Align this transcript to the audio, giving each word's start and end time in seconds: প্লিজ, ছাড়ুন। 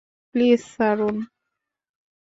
প্লিজ, 0.35 0.61
ছাড়ুন। 0.73 1.15